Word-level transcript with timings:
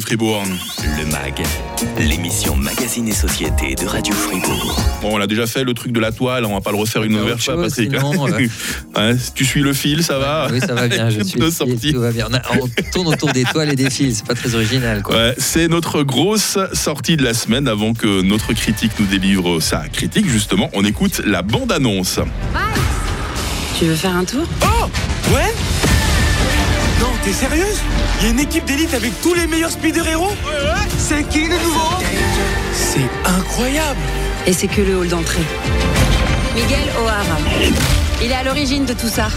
Fribourg. 0.00 0.42
Le 0.98 1.04
MAG, 1.06 1.42
l'émission 1.98 2.56
Magazine 2.56 3.08
et 3.08 3.12
Société 3.12 3.74
de 3.74 3.86
Radio 3.86 4.14
Fribourg. 4.14 4.80
Bon, 5.02 5.16
on 5.16 5.20
a 5.20 5.26
déjà 5.26 5.46
fait 5.46 5.64
le 5.64 5.74
truc 5.74 5.92
de 5.92 6.00
la 6.00 6.12
toile, 6.12 6.44
on 6.44 6.54
va 6.54 6.60
pas 6.60 6.70
le 6.72 6.76
refaire 6.78 7.02
une 7.04 7.12
nouvelle 7.12 7.34
autre 7.34 7.42
fois, 7.42 7.60
Patrick. 7.60 7.90
sinon, 7.94 8.26
euh. 8.28 8.46
Ouais, 8.96 9.16
tu 9.34 9.44
suis 9.44 9.60
le 9.62 9.72
fil, 9.72 10.02
ça 10.02 10.18
va 10.18 10.48
Oui, 10.50 10.60
ça 10.60 10.74
va 10.74 10.88
bien. 10.88 11.08
Je 11.10 11.22
suis 11.22 11.38
tout 11.38 12.00
va 12.00 12.10
bien. 12.12 12.26
On, 12.30 12.34
a- 12.34 12.42
on 12.60 12.68
tourne 12.92 13.08
autour 13.08 13.32
des 13.32 13.44
toiles 13.44 13.70
et 13.70 13.76
des 13.76 13.90
fils. 13.90 14.18
C'est 14.18 14.26
pas 14.26 14.34
très 14.34 14.54
original, 14.54 15.02
quoi. 15.02 15.14
Ouais, 15.16 15.34
c'est 15.38 15.68
notre 15.68 16.02
grosse 16.02 16.58
sortie 16.72 17.16
de 17.16 17.24
la 17.24 17.34
semaine 17.34 17.68
avant 17.68 17.94
que 17.94 18.22
notre 18.22 18.52
critique 18.52 18.92
nous 18.98 19.06
délivre 19.06 19.60
sa 19.60 19.88
critique. 19.88 20.28
Justement, 20.28 20.70
on 20.74 20.84
écoute 20.84 21.20
la 21.24 21.42
bande-annonce. 21.42 22.20
Tu 23.78 23.84
veux 23.84 23.94
faire 23.94 24.16
un 24.16 24.24
tour? 24.24 24.44
Oh 24.62 24.86
Ouais 25.34 25.52
t'es 27.28 27.34
sérieuse? 27.34 27.80
Il 28.20 28.24
y 28.24 28.28
a 28.28 28.32
une 28.32 28.40
équipe 28.40 28.64
d'élite 28.64 28.94
avec 28.94 29.20
tous 29.20 29.34
les 29.34 29.46
meilleurs 29.46 29.70
speeder-héros 29.70 30.32
C'est 30.96 31.28
qui 31.28 31.40
les 31.40 31.58
nouveaux 31.58 31.98
C'est 32.72 33.08
incroyable 33.26 34.00
Et 34.46 34.52
c'est 34.54 34.66
que 34.66 34.80
le 34.80 34.96
hall 34.96 35.08
d'entrée. 35.08 35.42
Miguel 36.54 36.88
O'Hara. 37.02 37.38
Il 38.22 38.30
est 38.30 38.34
à 38.34 38.44
l'origine 38.44 38.86
de 38.86 38.94
tout 38.94 39.08
ça. 39.08 39.28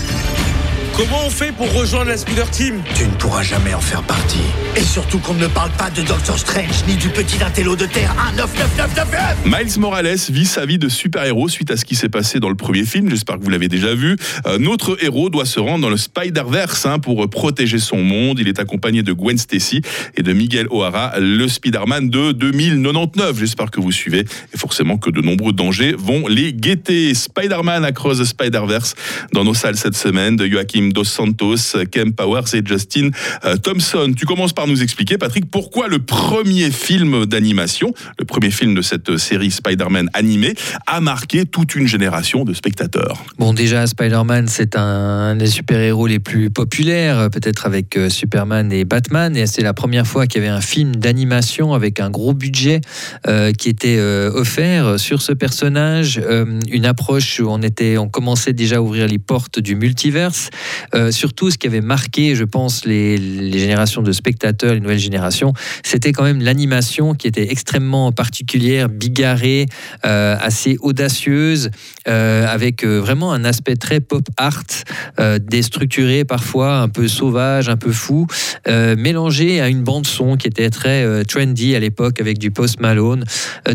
Comment 1.01 1.25
on 1.25 1.31
fait 1.31 1.51
pour 1.51 1.73
rejoindre 1.73 2.09
la 2.09 2.17
speeder 2.17 2.47
team 2.51 2.75
Tu 2.93 3.07
ne 3.07 3.13
pourras 3.13 3.41
jamais 3.41 3.73
en 3.73 3.81
faire 3.81 4.03
partie. 4.03 4.37
Et 4.75 4.83
surtout 4.83 5.17
qu'on 5.17 5.33
ne 5.33 5.47
parle 5.47 5.71
pas 5.71 5.89
de 5.89 6.03
Doctor 6.03 6.37
Strange 6.37 6.85
ni 6.87 6.95
du 6.95 7.09
petit 7.09 7.43
intello 7.43 7.75
de 7.75 7.87
Terre 7.87 8.13
19999 8.37 9.37
Miles 9.45 9.79
Morales 9.79 10.19
vit 10.29 10.45
sa 10.45 10.67
vie 10.67 10.77
de 10.77 10.89
super-héros 10.89 11.49
suite 11.49 11.71
à 11.71 11.77
ce 11.77 11.85
qui 11.85 11.95
s'est 11.95 12.07
passé 12.07 12.39
dans 12.39 12.49
le 12.49 12.55
premier 12.55 12.85
film. 12.85 13.09
J'espère 13.09 13.39
que 13.39 13.43
vous 13.43 13.49
l'avez 13.49 13.67
déjà 13.67 13.95
vu. 13.95 14.15
Euh, 14.45 14.59
notre 14.59 15.03
héros 15.03 15.31
doit 15.31 15.45
se 15.45 15.59
rendre 15.59 15.81
dans 15.81 15.89
le 15.89 15.97
Spider-Verse 15.97 16.85
hein, 16.85 16.99
pour 16.99 17.27
protéger 17.31 17.79
son 17.79 18.03
monde. 18.03 18.37
Il 18.39 18.47
est 18.47 18.59
accompagné 18.59 19.01
de 19.01 19.11
Gwen 19.11 19.39
Stacy 19.39 19.81
et 20.15 20.21
de 20.21 20.33
Miguel 20.33 20.67
O'Hara, 20.70 21.20
le 21.20 21.47
Spider-Man 21.47 22.11
de 22.11 22.31
2099. 22.31 23.39
J'espère 23.39 23.71
que 23.71 23.81
vous 23.81 23.91
suivez 23.91 24.20
et 24.53 24.57
forcément 24.57 24.99
que 24.99 25.09
de 25.09 25.21
nombreux 25.21 25.54
dangers 25.54 25.95
vont 25.98 26.27
les 26.27 26.54
guetter. 26.54 27.15
Spider-Man 27.15 27.85
Across 27.85 28.20
the 28.20 28.26
Spider-Verse 28.26 28.93
dans 29.33 29.43
nos 29.43 29.55
salles 29.55 29.77
cette 29.77 29.98
semaine 29.98 30.35
de 30.35 30.45
Joachim 30.45 30.90
Dos 30.93 31.03
Santos, 31.03 31.77
Kem 31.91 32.13
Powers 32.13 32.53
et 32.53 32.61
Justin 32.65 33.09
euh, 33.45 33.57
Thompson. 33.57 34.13
Tu 34.15 34.25
commences 34.25 34.53
par 34.53 34.67
nous 34.67 34.81
expliquer, 34.81 35.17
Patrick, 35.17 35.49
pourquoi 35.49 35.87
le 35.87 35.99
premier 35.99 36.71
film 36.71 37.25
d'animation, 37.25 37.93
le 38.20 38.25
premier 38.25 38.51
film 38.51 38.75
de 38.75 38.81
cette 38.81 39.17
série 39.17 39.51
Spider-Man 39.51 40.09
animée, 40.13 40.53
a 40.87 41.01
marqué 41.01 41.45
toute 41.45 41.75
une 41.75 41.87
génération 41.87 42.43
de 42.43 42.53
spectateurs? 42.53 43.23
Bon, 43.37 43.53
déjà, 43.53 43.87
Spider-Man, 43.87 44.48
c'est 44.48 44.75
un 44.75 45.35
des 45.35 45.48
super-héros 45.48 46.07
les 46.07 46.20
plus 46.20 46.49
populaires, 46.49 47.29
peut-être 47.29 47.65
avec 47.65 47.98
euh, 47.98 48.09
Superman 48.09 48.71
et 48.71 48.85
Batman. 48.85 49.35
Et 49.35 49.48
c'est 49.48 49.63
la 49.63 49.73
première 49.73 50.07
fois 50.07 50.27
qu'il 50.27 50.41
y 50.41 50.45
avait 50.45 50.55
un 50.55 50.61
film 50.61 50.95
d'animation 50.95 51.73
avec 51.73 51.99
un 51.99 52.09
gros 52.09 52.33
budget 52.33 52.81
euh, 53.27 53.51
qui 53.51 53.70
était 53.70 53.99
offert 53.99 54.99
sur 54.99 55.21
ce 55.21 55.33
personnage. 55.33 56.21
Une 56.71 56.85
approche 56.85 57.39
où 57.39 57.48
on, 57.49 57.61
était, 57.61 57.98
on 57.98 58.07
commençait 58.07 58.53
déjà 58.53 58.77
à 58.77 58.81
ouvrir 58.81 59.07
les 59.07 59.20
portes 59.20 59.59
du 59.59 59.76
multiverse. 59.76 60.49
Euh, 60.95 61.11
surtout, 61.11 61.51
ce 61.51 61.57
qui 61.57 61.67
avait 61.67 61.81
marqué, 61.81 62.35
je 62.35 62.43
pense, 62.43 62.85
les, 62.85 63.17
générations 63.51 64.01
de 64.01 64.11
spectateurs, 64.11 64.73
les 64.73 64.79
nouvelles 64.79 65.00
générations, 65.00 65.53
c'était 65.83 66.11
quand 66.11 66.23
même 66.23 66.41
l'animation 66.41 67.13
qui 67.13 67.27
était 67.27 67.51
extrêmement 67.51 68.11
particulière, 68.11 68.89
bigarrée, 68.89 69.67
euh, 70.05 70.35
assez 70.39 70.77
audacieuse, 70.81 71.69
euh, 72.07 72.47
avec 72.47 72.83
vraiment 72.83 73.33
un 73.33 73.45
aspect 73.45 73.75
très 73.75 73.99
pop 73.99 74.27
art, 74.38 74.63
déstructuré 75.41 76.23
parfois, 76.25 76.79
un 76.79 76.89
peu 76.89 77.07
sauvage, 77.07 77.69
un 77.69 77.77
peu 77.77 77.91
fou, 77.91 78.27
mélangé 78.67 79.61
à 79.61 79.69
une 79.69 79.83
bande 79.83 80.05
son 80.05 80.35
qui 80.35 80.47
était 80.47 80.69
très 80.69 81.23
trendy 81.25 81.75
à 81.75 81.79
l'époque 81.79 82.19
avec 82.19 82.38
du 82.38 82.51
Post 82.51 82.79
Malone. 82.79 83.23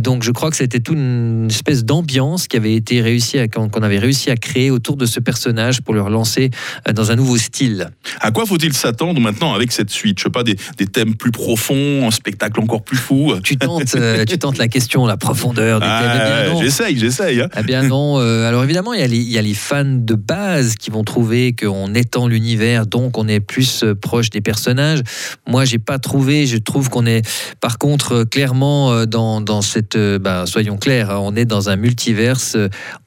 Donc 0.00 0.22
je 0.22 0.30
crois 0.30 0.50
que 0.50 0.56
c'était 0.56 0.80
toute 0.80 0.97
une 0.97 1.48
espèce 1.50 1.84
d'ambiance 1.84 2.48
qui 2.48 2.56
avait 2.56 2.74
été 2.74 3.00
réussi 3.00 3.39
à, 3.39 3.48
qu'on 3.48 3.83
avait 3.83 3.98
réussi 3.98 4.30
à 4.30 4.36
créer 4.36 4.70
autour 4.70 4.96
de 4.96 5.06
ce 5.06 5.20
personnage 5.20 5.83
pour 5.83 5.95
le 5.95 6.02
relancer 6.02 6.51
dans 6.95 7.11
un 7.11 7.17
nouveau 7.17 7.36
style. 7.36 7.91
À 8.20 8.30
quoi 8.30 8.47
faut-il 8.47 8.73
s'attendre 8.73 9.20
maintenant 9.20 9.55
avec 9.55 9.73
cette 9.73 9.91
suite? 9.91 10.19
Je 10.19 10.24
sais 10.24 10.30
pas, 10.30 10.42
des, 10.42 10.57
des 10.79 10.86
thèmes 10.86 11.14
plus 11.14 11.33
profonds, 11.33 12.07
un 12.07 12.11
spectacle 12.11 12.61
encore 12.61 12.83
plus 12.83 12.97
fou 12.97 13.35
Tu 13.42 13.57
tentes, 13.57 13.95
euh, 13.97 14.24
tu 14.29 14.39
tentes 14.39 14.58
la 14.58 14.69
question, 14.69 15.07
la 15.07 15.17
profondeur 15.17 15.80
du 15.80 15.86
thème. 15.86 16.11
Eh 16.14 16.19
Ah, 16.20 16.48
non. 16.48 16.61
J'essaye, 16.63 16.98
j'essaye. 16.98 17.41
hein. 17.41 17.48
Eh 17.58 17.63
bien 17.63 17.83
non. 17.83 18.19
euh, 18.20 18.48
alors 18.48 18.63
évidemment, 18.64 18.92
il 18.92 19.01
y, 19.01 19.02
a 19.02 19.07
les, 19.07 19.19
il 19.19 19.30
y 19.33 19.39
a 19.39 19.42
les 19.42 19.55
fans 19.55 19.85
de 19.85 20.14
base 20.14 20.74
qui 20.77 20.91
vont 20.91 21.05
trouver 21.05 21.55
qu'on 21.55 21.95
étend 21.95 22.29
l'univers, 22.29 22.86
donc 22.86 23.18
on 23.18 23.27
est 23.29 23.41
plus 23.41 23.83
euh, 23.83 23.95
proche 23.95 24.30
des 24.30 24.41
personnages. 24.41 25.01
Moi, 25.47 25.64
j'ai 25.64 25.79
pas 25.79 25.98
trouvé. 25.98 26.47
Je 26.47 26.57
trouve 26.58 26.89
qu'on 26.89 27.07
est, 27.07 27.27
par 27.61 27.79
contre, 27.79 28.24
clairement 28.24 29.07
dans, 29.07 29.41
dans 29.41 29.63
cette, 29.63 29.97
bah, 29.97 30.45
soyons 30.47 30.77
clairs, 30.77 31.11
hein, 31.11 31.18
on 31.20 31.35
est 31.36 31.45
dans 31.45 31.68
un 31.70 31.77
multiverse 31.77 32.57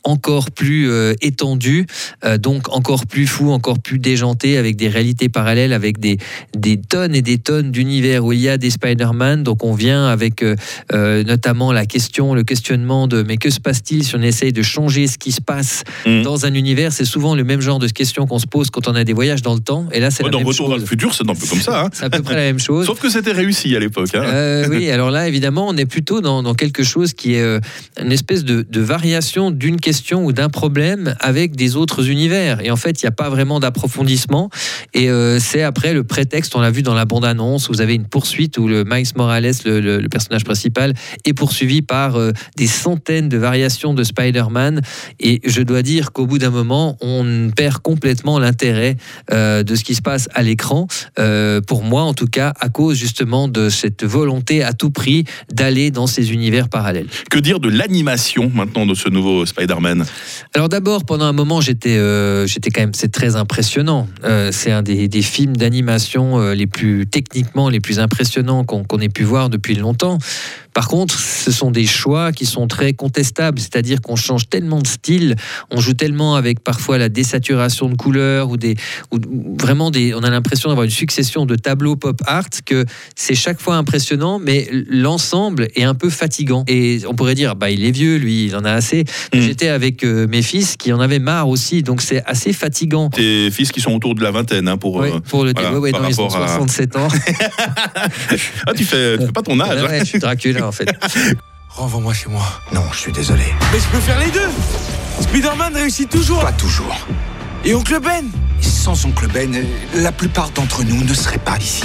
encore 0.04 0.52
plus 0.52 0.90
étendu, 1.22 1.86
donc 2.40 2.70
encore 2.74 3.06
plus 3.06 3.28
fou, 3.28 3.52
encore 3.52 3.69
plus 3.78 4.00
déjanté, 4.00 4.58
avec 4.58 4.76
des 4.76 4.88
réalités 4.88 5.30
parallèles, 5.30 5.74
avec 5.74 6.00
des, 6.00 6.18
des 6.58 6.78
tonnes 6.78 7.14
et 7.14 7.22
des 7.22 7.38
tonnes 7.38 7.70
d'univers 7.72 8.26
où 8.26 8.32
il 8.34 8.40
y 8.40 8.50
a 8.50 8.58
des 8.58 8.72
Spider-Man. 8.72 9.44
Donc 9.44 9.64
on 9.64 9.74
vient 9.74 10.08
avec 10.08 10.42
euh, 10.42 10.56
euh, 10.94 11.24
notamment 11.24 11.72
la 11.72 11.86
question, 11.86 12.34
le 12.34 12.44
questionnement 12.44 13.08
de 13.08 13.22
mais 13.22 13.38
que 13.38 13.52
se 13.52 13.60
passe-t-il 13.60 14.04
si 14.04 14.16
on 14.16 14.22
essaye 14.22 14.54
de 14.54 14.64
changer 14.64 15.06
ce 15.06 15.18
qui 15.20 15.32
se 15.32 15.42
passe 15.42 15.84
Mhm. 16.06 16.24
dans 16.24 16.46
un 16.46 16.54
univers? 16.56 16.92
C'est 16.94 17.06
souvent 17.06 17.36
le 17.36 17.44
même 17.44 17.62
genre 17.62 17.78
de 17.80 17.88
question 17.88 18.26
qu'on 18.26 18.40
se 18.40 18.48
pose 18.48 18.70
quand 18.72 18.88
on 18.88 18.96
a 18.96 19.04
des 19.04 19.14
voyages 19.14 19.42
dans 19.42 19.54
le 19.54 19.60
temps. 19.60 19.86
Et 19.92 20.00
là, 20.00 20.10
c'est 20.10 20.24
Ouais, 20.24 20.30
dans 20.32 20.40
même 20.40 20.48
Retour 20.48 20.68
chose. 20.68 20.76
dans 20.76 20.82
le 20.82 20.86
futur, 20.88 21.14
c'est 21.14 21.30
un 21.30 21.36
peu 21.36 21.46
comme 21.46 21.62
ça. 21.62 21.82
hein. 21.86 21.90
C'est 21.94 22.06
à 22.06 22.10
peu 22.10 22.22
près 22.24 22.36
la 22.36 22.42
même 22.42 22.60
chose. 22.60 22.86
Sauf 22.86 23.00
que 23.00 23.10
c'était 23.10 23.32
réussi 23.34 23.76
à 23.76 23.80
l'époque. 23.80 24.10
hein. 24.16 24.24
Euh, 24.24 24.68
oui, 24.70 24.90
alors 24.92 25.12
là, 25.12 25.28
évidemment, 25.28 25.68
on 25.68 25.76
est 25.78 25.86
plutôt 25.86 26.22
dans, 26.22 26.42
dans 26.42 26.54
quelque 26.56 26.84
chose 26.84 27.14
qui 27.14 27.34
est 27.36 27.42
euh, 27.42 27.60
une 28.02 28.12
espèce 28.12 28.44
de, 28.46 28.66
de 28.70 28.80
variation 28.82 29.52
d'une 29.52 29.80
question 29.80 30.26
ou 30.26 30.32
d'un 30.32 30.50
problème 30.50 31.16
avec 31.20 31.56
des 31.56 31.76
autres 31.76 32.10
univers. 32.10 32.64
Et 32.64 32.72
en 32.72 32.76
fait, 32.78 33.02
il 33.02 33.06
n'y 33.06 33.10
a 33.10 33.12
pas 33.12 33.30
vraiment 33.30 33.59
d'approfondissement. 33.60 34.50
Et 34.94 35.10
euh, 35.10 35.40
c'est 35.40 35.62
après 35.64 35.94
le 35.94 36.04
prétexte, 36.04 36.56
on 36.56 36.62
l'a 36.62 36.72
vu 36.72 36.82
dans 36.82 36.94
la 36.94 37.06
bande-annonce, 37.06 37.70
vous 37.70 37.82
avez 37.82 37.96
une 37.96 38.06
poursuite 38.08 38.58
où 38.58 38.68
le 38.68 38.84
Miles 38.84 39.08
Morales, 39.16 39.52
le, 39.66 39.80
le- 39.80 40.00
le 40.00 40.10
personnage 40.10 40.44
principal, 40.44 40.94
est 41.26 41.34
poursuivi 41.34 41.82
par 41.82 42.16
euh, 42.16 42.32
des 42.58 42.68
centaines 42.68 43.30
de 43.30 43.38
variations 43.38 43.94
de 43.94 44.04
Spider-Man. 44.04 44.82
Et 45.20 45.42
je 45.46 45.62
dois 45.62 45.82
dire 45.82 46.12
qu'au 46.12 46.26
bout 46.26 46.40
d'un 46.40 46.50
moment, 46.50 46.98
on 47.02 47.50
perd 47.56 47.80
complètement 47.80 48.40
l'intérêt 48.40 48.98
euh, 49.32 49.64
de 49.64 49.76
ce 49.76 49.84
qui 49.84 49.96
se 49.96 50.02
passe 50.02 50.28
à 50.34 50.44
l'écran. 50.44 50.88
Pour 51.68 51.84
moi, 51.84 52.04
en 52.04 52.14
tout 52.14 52.28
cas, 52.28 52.54
à 52.60 52.70
cause 52.70 52.98
justement 52.98 53.48
de 53.48 53.70
cette 53.70 54.04
volonté 54.04 54.64
à 54.64 54.74
tout 54.74 54.90
prix 54.90 55.26
d'aller 55.52 55.92
dans 55.92 56.08
ces 56.08 56.32
univers 56.32 56.70
parallèles. 56.70 57.08
Que 57.30 57.40
dire 57.40 57.60
de 57.60 57.70
l'animation 57.70 58.52
maintenant 58.54 58.86
de 58.86 58.94
ce 58.94 59.10
nouveau 59.10 59.46
Spider-Man? 59.46 60.06
Alors 60.56 60.70
d'abord, 60.70 61.06
pendant 61.06 61.26
un 61.26 61.34
moment, 61.34 61.62
j'étais, 61.62 61.98
j'étais 62.48 62.70
quand 62.70 62.82
même, 62.82 62.94
c'est 62.94 63.12
très 63.12 63.36
Euh, 64.24 64.50
c'est 64.52 64.72
un 64.72 64.82
des, 64.82 65.22
films 65.22 65.58
d'animation 65.58 66.40
euh, 66.40 66.54
les 66.54 66.68
plus 66.68 67.06
techniquement 67.08 67.68
les 67.68 67.80
plus 67.80 68.00
impressionnants 68.00 68.64
qu'on 68.64 69.00
ait 69.00 69.10
pu 69.10 69.24
voir 69.24 69.50
depuis 69.50 69.76
longtemps. 69.76 70.18
Par 70.74 70.88
contre, 70.88 71.20
ce 71.20 71.52
sont 71.52 71.72
des 71.72 71.86
choix 71.86 72.32
qui 72.32 72.46
sont 72.46 72.68
très 72.68 72.94
contestables, 72.94 73.60
c'est-à-dire 73.60 74.02
qu'on 74.02 74.16
change 74.16 74.48
tellement 74.50 74.82
de 74.82 74.88
style, 74.88 75.36
on 75.72 75.80
joue 75.80 75.94
tellement 75.94 76.36
avec 76.36 76.60
parfois 76.64 76.98
la 76.98 77.10
désaturation 77.10 77.90
de 77.90 77.96
couleurs 77.96 78.50
ou 78.50 78.58
des, 78.58 78.76
ou 79.12 79.18
vraiment 79.60 79.92
des, 79.92 80.14
on 80.14 80.24
a 80.24 80.30
l'impression 80.30 80.70
d'avoir 80.70 80.86
une 80.86 80.92
succession 80.92 81.46
de 81.46 81.56
tableaux 81.56 81.96
pop 81.96 82.22
art 82.26 82.46
que 82.66 82.86
c'est 83.16 83.36
chaque 83.36 83.60
fois 83.60 83.76
impressionnant, 83.76 84.40
mais 84.40 84.70
l'ensemble 84.90 85.68
est 85.76 85.84
un 85.84 85.96
peu 85.96 86.10
fatigant. 86.10 86.64
Et 86.68 87.00
on 87.08 87.16
pourrait 87.16 87.36
dire, 87.36 87.56
bah 87.56 87.70
il 87.72 87.84
est 87.86 87.92
vieux, 87.92 88.18
lui, 88.18 88.46
il 88.46 88.56
en 88.56 88.64
a 88.64 88.72
assez. 88.72 89.04
Mais 89.34 89.40
Mm. 89.40 89.42
J'étais 89.42 89.68
avec 89.70 90.04
euh, 90.04 90.28
mes 90.28 90.42
fils 90.42 90.76
qui 90.78 90.92
en 90.94 91.00
avaient 91.00 91.20
marre 91.20 91.50
aussi, 91.50 91.82
donc 91.82 92.02
c'est 92.02 92.24
assez 92.26 92.54
fatigant. 92.54 93.10
Tes 93.10 93.50
fils 93.52 93.72
qui 93.72 93.80
sont 93.82 93.92
autour 93.94 94.14
de 94.16 94.22
la 94.22 94.32
vingtaine 94.32 94.68
hein, 94.68 94.78
pour. 94.78 94.98
Ouais, 94.98 95.12
euh, 95.14 95.20
pour 95.22 95.44
le 95.46 95.54
voilà, 95.54 95.74
ouais, 95.74 95.78
ouais, 95.80 95.92
non, 95.92 96.00
ils 96.08 96.20
ont 96.22 96.28
rapport 96.28 96.44
à- 96.44 96.48
67 96.58 96.96
ans. 96.98 97.08
Ah, 98.68 98.74
tu 98.76 98.84
fais, 98.86 99.18
tu 99.18 99.26
fais 99.26 99.32
pas 99.32 99.42
ton 99.42 99.60
âge. 99.60 99.82
Ouais, 99.82 99.98
hein. 99.98 100.00
je 100.00 100.06
suis 100.06 100.20
Dracula 100.20 100.59
en 100.62 100.72
fait. 100.72 100.90
Renvoie-moi 101.70 102.14
chez 102.14 102.30
moi. 102.30 102.44
Non, 102.72 102.84
je 102.92 102.98
suis 102.98 103.12
désolé. 103.12 103.46
Mais 103.72 103.80
je 103.80 103.88
peux 103.88 104.00
faire 104.00 104.20
les 104.20 104.32
deux 104.32 104.50
Spider-Man 105.22 105.76
réussit 105.76 106.10
toujours 106.10 106.42
Pas 106.42 106.52
toujours. 106.52 106.96
Et 107.64 107.76
Oncle 107.76 108.00
Ben 108.00 108.26
Sans 108.62 109.06
Oncle 109.06 109.28
Ben, 109.28 109.66
la 109.96 110.12
plupart 110.12 110.50
d'entre 110.52 110.84
nous 110.84 111.04
ne 111.04 111.14
seraient 111.14 111.38
pas 111.38 111.58
ici. 111.58 111.84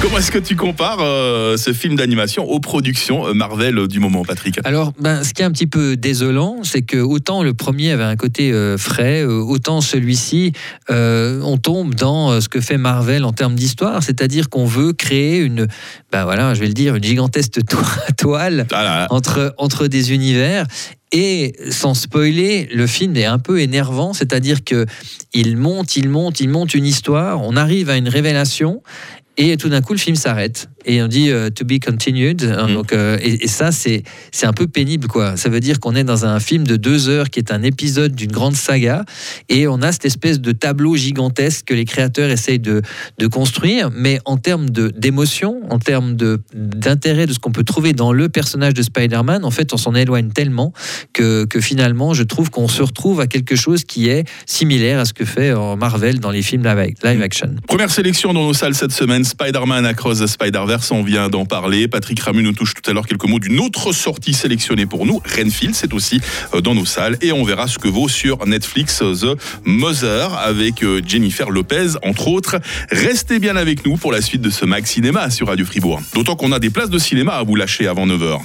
Comment 0.00 0.18
est-ce 0.18 0.30
que 0.30 0.38
tu 0.38 0.54
compares 0.54 1.00
euh, 1.00 1.56
ce 1.56 1.72
film 1.72 1.96
d'animation 1.96 2.44
aux 2.44 2.60
productions 2.60 3.26
euh, 3.26 3.32
Marvel 3.34 3.76
euh, 3.78 3.88
du 3.88 3.98
moment, 3.98 4.22
Patrick? 4.24 4.60
Alors, 4.62 4.92
ben, 5.00 5.24
ce 5.24 5.34
qui 5.34 5.42
est 5.42 5.44
un 5.44 5.50
petit 5.50 5.66
peu 5.66 5.96
désolant, 5.96 6.58
c'est 6.62 6.82
que 6.82 6.98
autant 6.98 7.42
le 7.42 7.52
premier 7.52 7.90
avait 7.90 8.04
un 8.04 8.14
côté 8.14 8.52
euh, 8.52 8.78
frais, 8.78 9.22
euh, 9.24 9.40
autant 9.40 9.80
celui-ci, 9.80 10.52
on 10.88 11.58
tombe 11.60 11.96
dans 11.96 12.40
ce 12.40 12.48
que 12.48 12.60
fait 12.60 12.78
Marvel 12.78 13.24
en 13.24 13.32
termes 13.32 13.56
d'histoire, 13.56 14.02
c'est-à-dire 14.04 14.48
qu'on 14.48 14.66
veut 14.66 14.92
créer 14.92 15.38
une, 15.38 15.66
ben 16.12 16.22
voilà, 16.24 16.54
je 16.54 16.60
vais 16.60 16.68
le 16.68 16.74
dire, 16.74 16.94
une 16.94 17.02
gigantesque 17.04 17.64
to- 17.68 17.76
toile 18.16 18.66
Ah 18.72 18.84
là 18.84 18.98
là. 19.00 19.06
entre, 19.10 19.52
entre 19.58 19.88
des 19.88 20.12
univers. 20.12 20.64
Et 21.10 21.54
sans 21.70 21.94
spoiler, 21.94 22.68
le 22.70 22.86
film 22.86 23.16
est 23.16 23.24
un 23.24 23.38
peu 23.38 23.60
énervant, 23.62 24.12
c'est-à-dire 24.12 24.62
que 24.62 24.84
il 25.32 25.56
monte, 25.56 25.96
il 25.96 26.10
monte, 26.10 26.40
il 26.40 26.50
monte 26.50 26.74
une 26.74 26.84
histoire, 26.84 27.42
on 27.42 27.56
arrive 27.56 27.88
à 27.88 27.96
une 27.96 28.10
révélation 28.10 28.82
et 29.38 29.56
tout 29.56 29.68
d'un 29.68 29.80
coup, 29.80 29.92
le 29.94 29.98
film 29.98 30.16
s'arrête 30.16 30.68
et 30.84 31.02
on 31.02 31.06
dit 31.08 31.30
euh, 31.30 31.48
to 31.50 31.64
be 31.64 31.78
continued. 31.84 32.42
Hein, 32.42 32.68
Mm. 32.68 32.74
Donc, 32.74 32.92
euh, 32.92 33.18
et, 33.22 33.44
et 33.44 33.48
ça, 33.48 33.72
c'est 33.72 34.02
c'est 34.32 34.46
un 34.46 34.52
peu 34.52 34.66
pénible, 34.66 35.06
quoi. 35.08 35.36
Ça 35.36 35.48
veut 35.48 35.60
dire 35.60 35.80
qu'on 35.80 35.94
est 35.94 36.04
dans 36.04 36.24
un 36.26 36.40
film 36.40 36.66
de 36.66 36.76
deux 36.76 37.08
heures 37.08 37.30
qui 37.30 37.38
est 37.38 37.52
un 37.52 37.62
épisode 37.62 38.14
d'une 38.14 38.30
grande 38.32 38.54
saga 38.56 39.04
et 39.48 39.66
on 39.68 39.80
a 39.82 39.92
cette 39.92 40.04
espèce 40.06 40.40
de 40.40 40.52
tableau 40.52 40.96
gigantesque 40.96 41.66
que 41.66 41.74
les 41.74 41.84
créateurs 41.84 42.30
essayent 42.30 42.58
de, 42.58 42.82
de 43.18 43.26
construire. 43.26 43.90
Mais 43.94 44.18
en 44.24 44.36
termes 44.36 44.70
de- 44.70 44.88
d'émotion, 44.96 45.60
en 45.70 45.78
termes 45.78 46.14
de- 46.16 46.40
d'intérêt 46.54 47.26
de, 47.26 47.32
ce 47.32 47.38
qu'on 47.38 47.52
peut 47.52 47.64
trouver 47.64 47.92
dans 47.92 48.12
le 48.12 48.28
personnage 48.28 48.74
de 48.74 48.82
Spider-Man, 48.82 49.44
en 49.44 49.50
fait, 49.50 49.72
on 49.72 49.76
s'en 49.76 49.94
éloigne 49.94 50.30
tellement 50.30 50.72
que, 51.12 51.44
que 51.44 51.60
finalement, 51.60 52.14
je 52.14 52.22
trouve 52.24 52.50
qu'on 52.50 52.68
se 52.68 52.82
retrouve 52.82 53.20
à 53.20 53.26
quelque 53.26 53.56
chose 53.56 53.84
qui 53.84 54.08
est 54.08 54.24
similaire 54.46 55.00
à 55.00 55.04
ce 55.04 55.12
que 55.12 55.24
fait 55.24 55.50
euh, 55.50 55.76
Marvel 55.76 56.18
dans 56.20 56.30
les 56.30 56.42
films 56.42 56.64
live, 56.64 56.94
live 57.04 57.22
action. 57.22 57.54
Première 57.66 57.90
sélection 57.90 58.32
dans 58.32 58.44
nos 58.44 58.54
salles 58.54 58.74
cette 58.74 58.92
semaine, 58.92 59.24
Spider-Man 59.28 59.84
Across 59.84 60.20
the 60.20 60.26
Spider-Verse, 60.26 60.90
on 60.90 61.02
vient 61.02 61.28
d'en 61.28 61.44
parler. 61.44 61.86
Patrick 61.86 62.18
Ramu 62.20 62.42
nous 62.42 62.52
touche 62.52 62.74
tout 62.74 62.90
à 62.90 62.94
l'heure 62.94 63.06
quelques 63.06 63.26
mots 63.26 63.38
d'une 63.38 63.60
autre 63.60 63.92
sortie 63.92 64.32
sélectionnée 64.32 64.86
pour 64.86 65.04
nous. 65.06 65.20
Renfield, 65.36 65.74
c'est 65.74 65.92
aussi 65.92 66.20
euh, 66.54 66.60
dans 66.60 66.74
nos 66.74 66.86
salles. 66.86 67.18
Et 67.20 67.30
on 67.30 67.44
verra 67.44 67.68
ce 67.68 67.78
que 67.78 67.88
vaut 67.88 68.08
sur 68.08 68.46
Netflix 68.46 69.02
euh, 69.02 69.14
The 69.14 69.38
Mother 69.64 70.32
avec 70.38 70.82
euh, 70.82 71.02
Jennifer 71.06 71.50
Lopez, 71.50 71.98
entre 72.02 72.28
autres. 72.28 72.56
Restez 72.90 73.38
bien 73.38 73.56
avec 73.56 73.84
nous 73.84 73.96
pour 73.96 74.12
la 74.12 74.22
suite 74.22 74.40
de 74.40 74.50
ce 74.50 74.64
Mag 74.64 74.86
Cinéma 74.86 75.30
sur 75.30 75.48
Radio 75.48 75.66
Fribourg. 75.66 76.00
D'autant 76.14 76.34
qu'on 76.34 76.52
a 76.52 76.58
des 76.58 76.70
places 76.70 76.90
de 76.90 76.98
cinéma 76.98 77.34
à 77.34 77.42
vous 77.42 77.54
lâcher 77.54 77.86
avant 77.86 78.06
9h. 78.06 78.40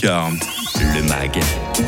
Car 0.00 0.30
Le 0.80 1.02
MAG, 1.02 1.40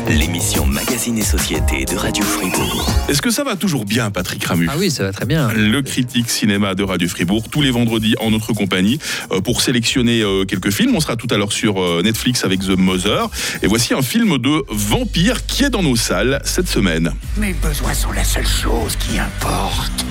l'émission 0.09 0.65
Magazine 0.65 1.17
et 1.17 1.23
Société 1.23 1.85
de 1.85 1.95
Radio 1.95 2.23
Fribourg. 2.23 2.89
est-ce 3.07 3.21
que 3.21 3.29
ça 3.29 3.43
va 3.43 3.55
toujours 3.55 3.85
bien, 3.85 4.09
Patrick 4.09 4.43
Ramu 4.43 4.67
Ah 4.69 4.75
oui, 4.77 4.89
ça 4.89 5.03
va 5.03 5.11
très 5.11 5.25
bien. 5.25 5.49
le 5.53 5.81
critique 5.81 6.29
cinéma 6.29 6.75
de 6.75 6.83
Radio 6.83 7.07
Fribourg, 7.07 7.47
tous 7.49 7.61
les 7.61 7.71
vendredis 7.71 8.15
en 8.19 8.31
notre 8.31 8.53
compagnie, 8.53 8.99
euh, 9.31 9.41
pour 9.41 9.61
sélectionner 9.61 10.21
euh, 10.21 10.45
quelques 10.45 10.71
films. 10.71 10.95
On 10.95 10.99
sera 10.99 11.15
tout 11.15 11.27
à 11.29 11.37
l'heure 11.37 11.51
sur 11.51 11.81
euh, 11.81 12.01
Netflix 12.03 12.43
avec 12.43 12.61
The 12.61 12.77
Mother. 12.77 13.29
Et 13.61 13.67
voici 13.67 13.93
un 13.93 14.01
film 14.01 14.37
de 14.37 14.63
vampire 14.69 15.45
qui 15.45 15.63
est 15.65 15.69
dans 15.69 15.83
nos 15.83 15.95
salles 15.95 16.41
cette 16.43 16.67
semaine. 16.67 17.11
Mes 17.37 17.53
besoins 17.53 17.93
sont 17.93 18.11
la 18.11 18.23
seule 18.23 18.47
chose 18.47 18.95
qui 18.95 19.19
importe. 19.19 20.05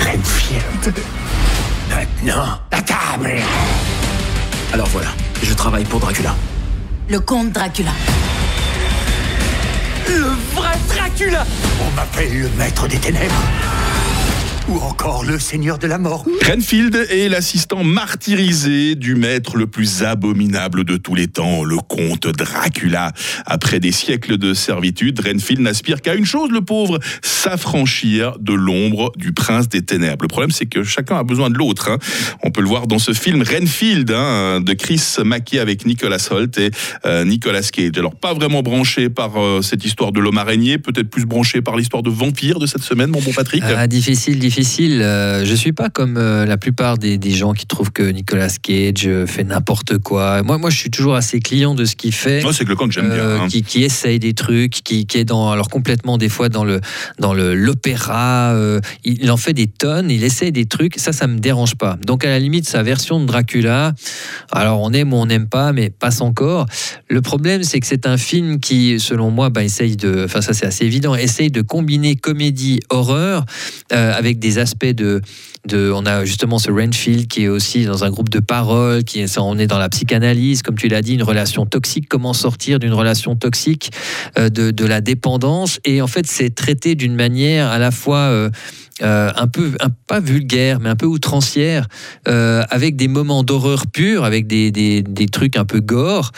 Renfield. 0.00 0.94
Maintenant, 1.90 2.60
la 2.72 2.82
table. 2.82 3.36
Alors 4.72 4.88
voilà, 4.88 5.08
je 5.42 5.54
travaille 5.54 5.84
pour 5.84 6.00
Dracula. 6.00 6.34
Le 7.08 7.20
comte 7.20 7.52
Dracula. 7.52 7.92
Le 10.08 10.24
vrai 10.54 10.74
Dracula 10.88 11.46
On 11.86 11.94
m'appelle 11.94 12.40
le 12.40 12.48
maître 12.58 12.88
des 12.88 12.98
ténèbres. 12.98 13.42
Ou 14.68 14.78
encore 14.78 15.24
le 15.24 15.38
seigneur 15.38 15.78
de 15.78 15.86
la 15.86 15.96
mort. 15.96 16.26
Renfield 16.44 16.96
est 17.10 17.28
l'assistant 17.28 17.84
martyrisé 17.84 18.96
du 18.96 19.14
maître 19.14 19.56
le 19.56 19.68
plus 19.68 20.02
abominable 20.02 20.82
de 20.82 20.96
tous 20.96 21.14
les 21.14 21.28
temps, 21.28 21.62
le 21.62 21.76
comte 21.76 22.26
Dracula. 22.26 23.12
Après 23.46 23.78
des 23.78 23.92
siècles 23.92 24.38
de 24.38 24.54
servitude, 24.54 25.20
Renfield 25.20 25.60
n'aspire 25.60 26.02
qu'à 26.02 26.14
une 26.16 26.24
chose, 26.24 26.50
le 26.50 26.62
pauvre, 26.62 26.98
s'affranchir 27.22 28.38
de 28.40 28.54
l'ombre 28.54 29.12
du 29.16 29.32
prince 29.32 29.68
des 29.68 29.82
ténèbres. 29.82 30.22
Le 30.22 30.28
problème, 30.28 30.50
c'est 30.50 30.66
que 30.66 30.82
chacun 30.82 31.16
a 31.16 31.22
besoin 31.22 31.48
de 31.48 31.56
l'autre. 31.56 31.88
hein. 31.88 31.98
On 32.42 32.50
peut 32.50 32.60
le 32.60 32.66
voir 32.68 32.88
dans 32.88 32.98
ce 32.98 33.12
film 33.12 33.42
Renfield 33.42 34.10
hein, 34.10 34.60
de 34.60 34.72
Chris 34.72 35.00
Mackie 35.24 35.60
avec 35.60 35.86
Nicolas 35.86 36.26
Holt 36.28 36.58
et 36.58 36.72
euh, 37.04 37.24
Nicolas 37.24 37.62
Cage. 37.62 37.92
Alors, 37.98 38.16
pas 38.16 38.34
vraiment 38.34 38.62
branché 38.62 39.10
par 39.10 39.40
euh, 39.40 39.62
cette 39.62 39.84
histoire 39.84 40.10
de 40.10 40.18
l'homme 40.18 40.38
araignée, 40.38 40.78
peut-être 40.78 41.08
plus 41.08 41.24
branché 41.24 41.62
par 41.62 41.76
l'histoire 41.76 42.02
de 42.02 42.10
vampire 42.10 42.58
de 42.58 42.66
cette 42.66 42.82
semaine, 42.82 43.10
mon 43.10 43.20
bon 43.20 43.32
Patrick. 43.32 43.62
Ah, 43.64 43.86
difficile, 43.86 44.40
difficile. 44.40 44.55
Euh, 44.64 45.44
je 45.44 45.54
suis 45.54 45.72
pas 45.72 45.90
comme 45.90 46.16
euh, 46.16 46.46
la 46.46 46.56
plupart 46.56 46.96
des, 46.98 47.18
des 47.18 47.30
gens 47.32 47.52
qui 47.52 47.66
trouvent 47.66 47.92
que 47.92 48.02
Nicolas 48.02 48.48
Cage 48.62 49.06
euh, 49.06 49.26
fait 49.26 49.44
n'importe 49.44 49.98
quoi. 49.98 50.42
Moi, 50.42 50.58
moi, 50.58 50.70
je 50.70 50.78
suis 50.78 50.90
toujours 50.90 51.14
assez 51.14 51.40
client 51.40 51.74
de 51.74 51.84
ce 51.84 51.94
qu'il 51.96 52.12
fait. 52.12 52.42
Moi, 52.42 52.52
c'est 52.52 52.64
que 52.64 52.70
le 52.70 52.76
camp 52.76 52.88
que 52.88 52.94
j'aime 52.94 53.10
euh, 53.10 53.36
bien. 53.36 53.44
hein. 53.44 53.48
qui, 53.48 53.62
qui 53.62 53.82
essaye 53.84 54.18
des 54.18 54.32
trucs, 54.34 54.82
qui, 54.82 55.06
qui 55.06 55.18
est 55.18 55.24
dans 55.24 55.50
alors 55.50 55.68
complètement 55.68 56.16
des 56.18 56.28
fois 56.28 56.48
dans 56.48 56.64
le 56.64 56.80
dans 57.18 57.34
le 57.34 57.54
l'opéra. 57.54 58.54
il, 59.04 59.22
il 59.22 59.30
en 59.30 59.36
fait 59.36 59.52
des 59.52 59.66
tonnes, 59.66 60.10
il 60.10 60.24
essaye 60.24 60.52
des 60.52 60.66
trucs. 60.66 60.98
Ça, 60.98 61.12
ça 61.12 61.26
me 61.26 61.38
dérange 61.38 61.74
pas. 61.74 61.98
Donc 62.06 62.24
à 62.24 62.28
la 62.28 62.38
limite, 62.38 62.68
sa 62.68 62.82
version 62.82 63.20
de 63.20 63.26
Dracula. 63.26 63.92
Alors 64.52 64.80
on 64.80 64.92
aime 64.92 65.12
ou 65.12 65.16
on 65.16 65.26
n'aime 65.26 65.48
pas, 65.48 65.72
mais 65.72 65.90
passe 65.90 66.20
encore. 66.20 66.66
Le 67.08 67.20
problème, 67.20 67.62
c'est 67.62 67.80
que 67.80 67.86
c'est 67.86 68.06
un 68.06 68.16
film 68.16 68.58
qui, 68.60 68.98
selon 69.00 69.30
moi, 69.30 69.50
bah, 69.50 69.64
essaye 69.64 69.96
de. 69.96 70.22
Enfin, 70.24 70.40
ça 70.40 70.54
c'est 70.54 70.66
assez 70.66 70.84
évident. 70.84 71.14
Essaye 71.14 71.50
de 71.50 71.60
combiner 71.62 72.16
comédie 72.16 72.80
horreur 72.90 73.44
euh, 73.92 74.12
avec 74.14 74.38
des 74.38 74.45
aspects 74.58 74.86
de 74.86 75.22
on 75.74 76.06
a 76.06 76.24
justement 76.24 76.58
ce 76.58 76.70
Renfield 76.70 77.26
qui 77.28 77.44
est 77.44 77.48
aussi 77.48 77.84
dans 77.84 78.04
un 78.04 78.10
groupe 78.10 78.28
de 78.28 78.40
paroles, 78.40 79.04
qui 79.04 79.20
est, 79.20 79.38
on 79.38 79.58
est 79.58 79.66
dans 79.66 79.78
la 79.78 79.88
psychanalyse, 79.88 80.62
comme 80.62 80.76
tu 80.76 80.88
l'as 80.88 81.02
dit, 81.02 81.14
une 81.14 81.22
relation 81.22 81.66
toxique, 81.66 82.08
comment 82.08 82.32
sortir 82.32 82.78
d'une 82.78 82.92
relation 82.92 83.36
toxique, 83.36 83.90
euh, 84.38 84.48
de, 84.48 84.86
la 84.86 85.00
dépendance? 85.00 85.80
Et 85.84 86.00
en 86.02 86.06
fait, 86.06 86.26
c'est 86.26 86.54
traité 86.54 86.94
d'une 86.94 87.14
manière 87.14 87.68
à 87.68 87.78
la 87.78 87.90
fois 87.90 88.18
euh, 88.18 88.50
euh, 89.02 89.32
un 89.34 89.48
peu, 89.48 89.72
pas 90.06 90.20
vulgaire, 90.20 90.80
mais 90.80 90.88
un 90.88 90.96
peu 90.96 91.06
outrancière, 91.06 91.88
avec 92.24 92.96
des 92.96 93.08
moments 93.08 93.42
d'horreur 93.42 93.86
pure, 93.86 94.24
avec 94.24 94.46
des, 94.46 94.70
des, 94.70 95.02
des 95.02 95.26
trucs 95.26 95.56
un 95.56 95.64
peu 95.64 95.80
gore. 95.80 96.32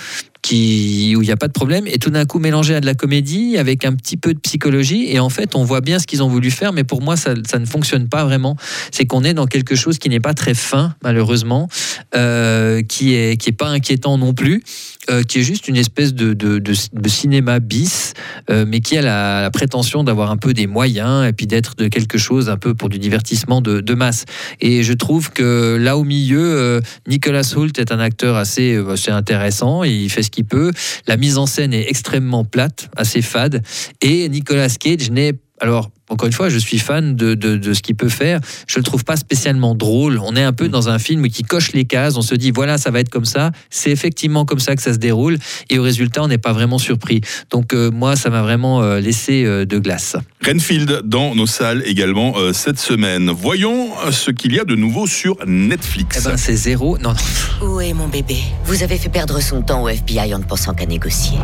Où 0.50 1.22
il 1.22 1.26
n'y 1.26 1.30
a 1.30 1.36
pas 1.36 1.48
de 1.48 1.52
problème, 1.52 1.86
et 1.86 1.98
tout 1.98 2.10
d'un 2.10 2.24
coup 2.24 2.38
mélangé 2.38 2.74
à 2.74 2.80
de 2.80 2.86
la 2.86 2.94
comédie 2.94 3.58
avec 3.58 3.84
un 3.84 3.94
petit 3.94 4.16
peu 4.16 4.32
de 4.32 4.38
psychologie, 4.38 5.06
et 5.10 5.20
en 5.20 5.28
fait 5.28 5.54
on 5.54 5.64
voit 5.64 5.80
bien 5.80 5.98
ce 5.98 6.06
qu'ils 6.06 6.22
ont 6.22 6.28
voulu 6.28 6.50
faire, 6.50 6.72
mais 6.72 6.84
pour 6.84 7.02
moi 7.02 7.16
ça, 7.16 7.34
ne 7.34 7.66
fonctionne 7.66 8.08
pas 8.08 8.24
vraiment. 8.24 8.56
C'est 8.90 9.04
qu'on 9.04 9.24
est 9.24 9.34
dans 9.34 9.46
quelque 9.46 9.74
chose 9.74 9.98
qui 9.98 10.08
n'est 10.08 10.20
pas 10.20 10.34
très 10.34 10.54
fin, 10.54 10.94
malheureusement, 11.02 11.68
euh, 12.14 12.82
qui 12.82 13.14
est 13.14 13.36
qui 13.36 13.50
est 13.50 13.52
pas 13.52 13.68
inquiétant 13.68 14.16
non 14.16 14.32
plus, 14.32 14.62
euh, 15.10 15.22
qui 15.22 15.38
est 15.38 15.42
juste 15.42 15.68
une 15.68 15.76
espèce 15.76 16.14
de, 16.14 16.72
cinéma 17.06 17.60
bis, 17.60 18.14
euh, 18.50 18.64
mais 18.66 18.80
qui 18.80 18.96
a 18.96 19.02
la, 19.02 19.50
prétention 19.50 20.04
d'avoir 20.04 20.30
un 20.30 20.36
peu 20.36 20.54
des 20.54 20.66
moyens 20.66 21.26
et 21.26 21.32
puis 21.32 21.46
d'être 21.46 21.74
de 21.76 21.88
quelque 21.88 22.18
chose 22.18 22.48
un 22.48 22.56
peu 22.56 22.74
pour 22.74 22.88
du 22.88 22.98
divertissement 22.98 23.60
de, 23.60 23.94
masse. 23.94 24.24
Et 24.60 24.82
je 24.82 24.92
trouve 24.92 25.30
que 25.30 25.76
là 25.80 25.96
au 25.96 26.04
milieu, 26.04 26.80
Nicolas 27.08 27.42
Hoult 27.56 27.72
est 27.78 27.90
un 27.90 27.98
acteur 27.98 28.36
assez, 28.36 28.76
assez 28.76 29.10
intéressant, 29.10 29.82
il 29.82 30.08
fait 30.10 30.22
ce 30.22 30.30
qu'il 30.30 30.37
peut. 30.44 30.72
La 31.06 31.16
mise 31.16 31.38
en 31.38 31.46
scène 31.46 31.72
est 31.72 31.88
extrêmement 31.88 32.44
plate, 32.44 32.90
assez 32.96 33.22
fade, 33.22 33.62
et 34.00 34.28
Nicolas 34.28 34.68
Cage 34.68 35.10
n'est 35.10 35.34
alors, 35.60 35.90
encore 36.08 36.26
une 36.26 36.32
fois, 36.32 36.48
je 36.48 36.58
suis 36.58 36.78
fan 36.78 37.16
de, 37.16 37.34
de, 37.34 37.56
de 37.56 37.74
ce 37.74 37.82
qu'il 37.82 37.94
peut 37.94 38.08
faire. 38.08 38.40
Je 38.66 38.78
le 38.78 38.82
trouve 38.82 39.04
pas 39.04 39.16
spécialement 39.16 39.74
drôle. 39.74 40.18
On 40.22 40.36
est 40.36 40.42
un 40.42 40.52
peu 40.52 40.68
dans 40.68 40.88
un 40.88 40.98
film 40.98 41.28
qui 41.28 41.42
coche 41.42 41.72
les 41.72 41.84
cases. 41.84 42.16
On 42.16 42.22
se 42.22 42.34
dit, 42.34 42.50
voilà, 42.50 42.78
ça 42.78 42.90
va 42.90 43.00
être 43.00 43.10
comme 43.10 43.24
ça. 43.24 43.50
C'est 43.68 43.90
effectivement 43.90 44.44
comme 44.44 44.58
ça 44.58 44.74
que 44.76 44.82
ça 44.82 44.92
se 44.92 44.98
déroule. 44.98 45.38
Et 45.68 45.78
au 45.78 45.82
résultat, 45.82 46.22
on 46.22 46.28
n'est 46.28 46.38
pas 46.38 46.52
vraiment 46.52 46.78
surpris. 46.78 47.20
Donc, 47.50 47.74
euh, 47.74 47.90
moi, 47.90 48.16
ça 48.16 48.30
m'a 48.30 48.42
vraiment 48.42 48.82
euh, 48.82 49.00
laissé 49.00 49.44
euh, 49.44 49.66
de 49.66 49.78
glace. 49.78 50.16
Renfield 50.46 51.02
dans 51.04 51.34
nos 51.34 51.46
salles 51.46 51.82
également 51.84 52.34
euh, 52.38 52.52
cette 52.52 52.78
semaine. 52.78 53.30
Voyons 53.30 53.90
ce 54.10 54.30
qu'il 54.30 54.54
y 54.54 54.60
a 54.60 54.64
de 54.64 54.76
nouveau 54.76 55.06
sur 55.06 55.36
Netflix. 55.46 56.20
Eh 56.20 56.28
ben, 56.28 56.36
c'est 56.36 56.56
zéro. 56.56 56.96
Non, 56.98 57.12
non. 57.12 57.66
Où 57.66 57.80
est 57.80 57.92
mon 57.92 58.08
bébé? 58.08 58.38
Vous 58.64 58.82
avez 58.82 58.96
fait 58.96 59.08
perdre 59.08 59.40
son 59.40 59.62
temps 59.62 59.82
au 59.82 59.88
FBI 59.88 60.34
en 60.34 60.38
ne 60.38 60.44
pensant 60.44 60.72
qu'à 60.72 60.86
négocier. 60.86 61.38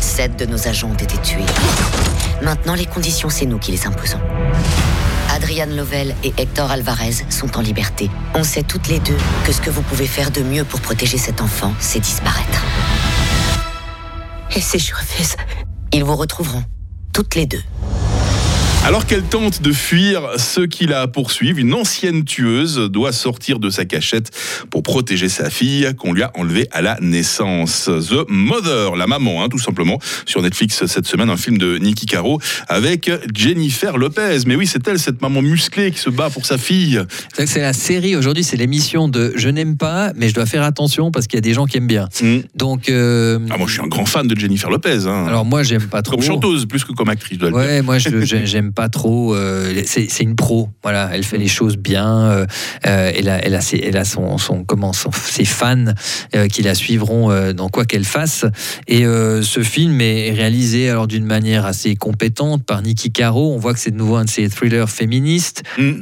Sept 0.00 0.36
de 0.38 0.46
nos 0.46 0.68
agents 0.68 0.90
ont 0.90 0.94
été 0.94 1.16
tués. 1.18 1.44
Maintenant, 2.42 2.74
les 2.74 2.86
conditions, 2.86 3.30
c'est 3.30 3.46
nous 3.46 3.58
qui 3.58 3.72
les 3.72 3.86
imposons. 3.86 4.20
Adrian 5.30 5.66
Lovell 5.66 6.14
et 6.22 6.32
Hector 6.36 6.70
Alvarez 6.70 7.14
sont 7.30 7.56
en 7.56 7.60
liberté. 7.60 8.10
On 8.34 8.44
sait 8.44 8.62
toutes 8.62 8.88
les 8.88 9.00
deux 9.00 9.16
que 9.44 9.52
ce 9.52 9.60
que 9.60 9.70
vous 9.70 9.82
pouvez 9.82 10.06
faire 10.06 10.30
de 10.30 10.42
mieux 10.42 10.64
pour 10.64 10.80
protéger 10.80 11.18
cet 11.18 11.40
enfant, 11.40 11.72
c'est 11.80 12.00
disparaître. 12.00 12.62
Et 14.54 14.60
si 14.60 14.78
je 14.78 14.94
refuse? 14.94 15.36
Ils 15.92 16.04
vous 16.04 16.16
retrouveront. 16.16 16.62
Toutes 17.12 17.34
les 17.34 17.46
deux. 17.46 17.62
Alors 18.86 19.06
qu'elle 19.06 19.22
tente 19.22 19.62
de 19.62 19.72
fuir 19.72 20.20
ceux 20.36 20.66
qui 20.66 20.84
la 20.86 21.08
poursuivent, 21.08 21.58
une 21.58 21.72
ancienne 21.72 22.22
tueuse 22.24 22.76
doit 22.90 23.12
sortir 23.12 23.58
de 23.58 23.70
sa 23.70 23.86
cachette 23.86 24.30
pour 24.68 24.82
protéger 24.82 25.30
sa 25.30 25.48
fille 25.48 25.88
qu'on 25.96 26.12
lui 26.12 26.22
a 26.22 26.30
enlevée 26.36 26.68
à 26.70 26.82
la 26.82 26.98
naissance. 27.00 27.86
The 27.86 28.28
Mother, 28.28 28.94
la 28.96 29.06
maman, 29.06 29.42
hein, 29.42 29.48
tout 29.48 29.58
simplement, 29.58 29.98
sur 30.26 30.42
Netflix 30.42 30.84
cette 30.84 31.06
semaine, 31.06 31.30
un 31.30 31.38
film 31.38 31.56
de 31.56 31.78
Nicky 31.78 32.04
Caro 32.04 32.40
avec 32.68 33.10
Jennifer 33.34 33.96
Lopez. 33.96 34.40
Mais 34.46 34.54
oui, 34.54 34.66
c'est 34.66 34.86
elle, 34.86 34.98
cette 34.98 35.22
maman 35.22 35.40
musclée 35.40 35.90
qui 35.90 35.98
se 35.98 36.10
bat 36.10 36.28
pour 36.28 36.44
sa 36.44 36.58
fille. 36.58 37.00
C'est 37.30 37.36
vrai 37.36 37.44
que 37.46 37.50
c'est 37.50 37.62
la 37.62 37.72
série. 37.72 38.16
Aujourd'hui, 38.16 38.44
c'est 38.44 38.58
l'émission 38.58 39.08
de 39.08 39.32
Je 39.34 39.48
n'aime 39.48 39.78
pas, 39.78 40.12
mais 40.14 40.28
je 40.28 40.34
dois 40.34 40.46
faire 40.46 40.62
attention 40.62 41.10
parce 41.10 41.26
qu'il 41.26 41.38
y 41.38 41.38
a 41.38 41.40
des 41.40 41.54
gens 41.54 41.64
qui 41.64 41.78
aiment 41.78 41.86
bien. 41.86 42.10
Mm. 42.22 42.40
Donc, 42.54 42.90
euh, 42.90 43.38
Ah, 43.50 43.56
moi, 43.56 43.66
je 43.66 43.72
suis 43.72 43.82
un 43.82 43.86
grand 43.88 44.04
fan 44.04 44.28
de 44.28 44.38
Jennifer 44.38 44.68
Lopez. 44.68 45.06
hein. 45.06 45.24
alors 45.26 45.46
moi, 45.46 45.62
j'aime 45.62 45.86
pas 45.86 46.02
trop. 46.02 46.16
comme 46.16 46.24
chanteuse, 46.24 46.66
plus 46.66 46.84
que 46.84 46.92
comme 46.92 47.08
actrice, 47.08 47.38
je 47.40 47.46
dois 47.46 47.48
le 47.48 47.66
dire. 47.66 47.76
Ouais, 47.76 47.80
moi 47.82 47.96
j'aime 47.98 48.73
pas 48.74 48.88
trop. 48.88 49.34
euh, 49.34 49.82
c'est 49.86 50.20
une 50.20 50.36
pro, 50.36 50.68
voilà. 50.82 51.10
Elle 51.12 51.24
fait 51.24 51.38
les 51.38 51.48
choses 51.48 51.76
bien. 51.76 52.24
euh, 52.30 52.46
euh, 52.86 53.12
elle 53.14 53.28
a, 53.28 53.38
elle 53.44 53.54
a, 53.54 53.60
ses, 53.60 53.78
elle 53.78 53.96
a 53.96 54.04
son, 54.04 54.36
son, 54.38 54.64
comment, 54.64 54.92
son- 54.92 55.10
ses 55.12 55.44
fans 55.44 55.86
euh, 56.34 56.48
qui 56.48 56.62
la 56.62 56.74
suivront 56.74 57.30
euh, 57.30 57.52
dans 57.52 57.68
quoi 57.68 57.84
qu'elle 57.84 58.04
fasse. 58.04 58.44
Et 58.88 59.04
ce 59.04 59.62
film 59.62 60.00
est 60.00 60.32
réalisé 60.32 60.90
alors 60.90 61.06
d'une 61.06 61.24
manière 61.24 61.64
assez 61.66 61.94
compétente 61.96 62.64
par 62.64 62.82
Nikki 62.82 63.12
Caro. 63.12 63.52
On 63.54 63.58
voit 63.58 63.72
que 63.74 63.80
c'est 63.80 63.90
de 63.90 63.96
nouveau 63.96 64.16
un 64.16 64.24
de 64.24 64.30
ces 64.30 64.48
thrillers 64.48 64.90
féministes. 64.90 65.62
Mm. 65.78 65.92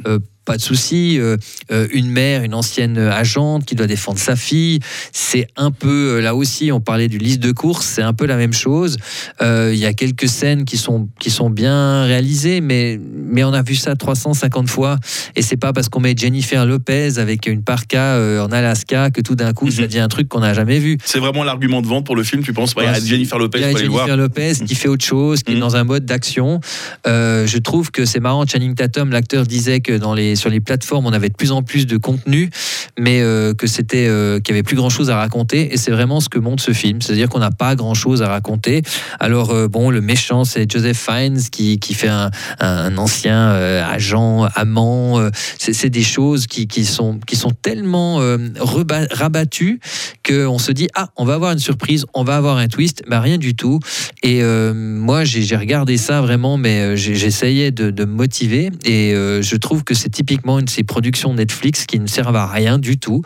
Pas 0.45 0.57
de 0.57 0.61
souci. 0.61 1.17
euh, 1.19 1.37
euh, 1.71 1.87
une 1.91 2.09
mère, 2.09 2.43
une 2.43 2.53
ancienne 2.53 2.97
agente 2.97 3.65
qui 3.65 3.75
doit 3.75 3.87
défendre 3.87 4.19
sa 4.19 4.35
fille. 4.35 4.79
C'est 5.11 5.47
un 5.55 5.71
peu, 5.71 6.17
euh, 6.17 6.21
là 6.21 6.35
aussi, 6.35 6.71
on 6.71 6.81
parlait 6.81 7.07
du 7.07 7.17
liste 7.17 7.39
de 7.39 7.51
courses, 7.51 7.85
c'est 7.85 8.01
un 8.01 8.13
peu 8.13 8.25
la 8.25 8.35
même 8.35 8.53
chose. 8.53 8.97
Il 9.41 9.75
y 9.75 9.85
a 9.85 9.93
quelques 9.93 10.27
scènes 10.27 10.65
qui 10.65 10.77
sont, 10.77 11.07
qui 11.19 11.29
sont 11.29 11.49
bien 11.49 12.03
réalisées, 12.05 12.61
mais, 12.61 12.99
mais 13.33 13.43
on 13.43 13.51
a 13.53 13.61
vu 13.61 13.75
ça 13.75 13.95
350 13.95 14.69
fois. 14.69 14.97
Et 15.35 15.41
c'est 15.41 15.57
pas 15.57 15.73
parce 15.73 15.89
qu'on 15.89 15.99
met 15.99 16.13
Jennifer 16.15 16.65
Lopez 16.65 17.17
avec 17.17 17.47
une 17.47 17.63
parka 17.63 17.99
euh, 18.15 18.41
en 18.45 18.51
Alaska 18.51 19.09
que 19.09 19.19
tout 19.21 19.35
d'un 19.35 19.51
coup, 19.53 19.69
ça 19.71 19.81
Mhm. 19.81 19.87
devient 19.87 19.99
un 19.99 20.07
truc 20.07 20.29
qu'on 20.29 20.39
n'a 20.39 20.53
jamais 20.53 20.79
vu. 20.79 20.97
C'est 21.03 21.19
vraiment 21.19 21.43
l'argument 21.43 21.81
de 21.81 21.87
vente 21.87 22.05
pour 22.05 22.15
le 22.15 22.23
film, 22.23 22.43
tu 22.43 22.53
penses? 22.53 22.73
Ouais, 22.75 22.85
Jennifer 23.03 23.37
Lopez, 23.39 23.57
Il 23.59 23.61
y 23.61 23.65
a 23.65 23.69
voir. 23.71 24.05
Jennifer 24.07 24.17
Lopez 24.17 24.53
qui 24.65 24.75
fait 24.75 24.87
autre 24.87 25.03
chose, 25.03 25.43
qui 25.43 25.51
est 25.51 25.55
Mhm. 25.55 25.61
dans 25.61 25.75
un 25.75 25.83
mode 25.83 26.05
d'action. 26.05 26.59
Euh, 27.07 27.47
je 27.47 27.57
trouve 27.57 27.91
que 27.91 28.05
c'est 28.05 28.19
marrant. 28.19 28.45
Channing 28.45 28.75
Tatum, 28.75 29.09
l'acteur, 29.11 29.45
disait 29.47 29.79
que 29.81 29.93
dans 29.97 30.13
les, 30.13 30.35
sur 30.35 30.49
les 30.49 30.59
plateformes, 30.59 31.05
on 31.05 31.13
avait 31.13 31.29
de 31.29 31.35
plus 31.35 31.51
en 31.51 31.63
plus 31.63 31.87
de 31.87 31.97
contenu, 31.97 32.49
mais 32.99 33.21
euh, 33.21 33.53
que 33.53 33.65
c'était 33.67 34.07
euh, 34.07 34.39
qu'il 34.39 34.53
y 34.53 34.57
avait 34.57 34.63
plus 34.63 34.75
grand 34.75 34.89
chose 34.89 35.09
à 35.09 35.17
raconter. 35.17 35.73
Et 35.73 35.77
c'est 35.77 35.91
vraiment 35.91 36.19
ce 36.19 36.29
que 36.29 36.39
montre 36.39 36.61
ce 36.63 36.71
film, 36.73 37.01
c'est-à-dire 37.01 37.29
qu'on 37.29 37.39
n'a 37.39 37.51
pas 37.51 37.75
grand 37.75 37.93
chose 37.95 38.21
à 38.21 38.27
raconter. 38.27 38.81
Alors 39.19 39.53
bon, 39.69 39.89
le 39.89 40.01
méchant, 40.01 40.43
c'est 40.43 40.69
Joseph 40.71 40.97
Fiennes 40.97 41.39
qui, 41.51 41.79
qui 41.79 41.93
fait 41.93 42.09
un, 42.09 42.29
un 42.59 42.97
ancien 42.97 43.22
euh, 43.31 43.83
agent, 43.83 44.47
amant. 44.55 45.19
euh, 45.19 45.29
c'est 45.57 45.89
des 45.89 46.03
choses 46.03 46.47
qui, 46.47 46.67
sont 46.85 47.19
qui 47.25 47.35
sont 47.35 47.51
tellement 47.51 48.21
euh, 48.21 48.37
rabattues 49.11 49.79
qu'on 50.27 50.57
se 50.59 50.71
dit 50.71 50.87
ah 50.95 51.09
on 51.15 51.25
va 51.25 51.35
avoir 51.35 51.51
une 51.51 51.59
surprise, 51.59 52.05
on 52.13 52.23
va 52.23 52.37
avoir 52.37 52.57
un 52.57 52.67
twist, 52.67 53.03
bah 53.07 53.19
rien 53.19 53.37
du 53.37 53.55
tout. 53.55 53.79
Et 54.21 54.41
moi 54.43 55.23
j'ai 55.23 55.55
regardé 55.55 55.97
ça 55.97 56.21
vraiment, 56.21 56.57
mais 56.57 56.95
j'essayais 56.97 57.71
de, 57.71 57.91
de 57.91 58.05
me 58.05 58.13
motiver 58.13 58.71
et 58.85 59.13
je 59.13 59.55
trouve 59.55 59.83
que 59.83 59.93
c'est 59.93 60.09
typiquement 60.09 60.59
une 60.59 60.65
de 60.65 60.69
ces 60.69 60.83
productions 60.83 61.33
Netflix 61.33 61.85
qui 61.85 61.99
ne 61.99 62.07
servent 62.07 62.35
à 62.35 62.47
rien 62.47 62.79
du 62.79 62.97
tout. 62.97 63.21